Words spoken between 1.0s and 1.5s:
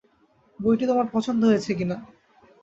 পছন্দ